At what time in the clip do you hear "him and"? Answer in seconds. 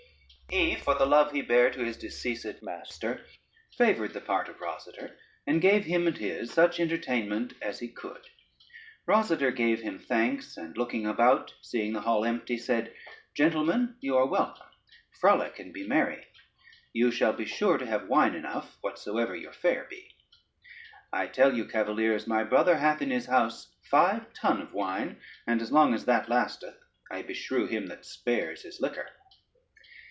5.85-6.17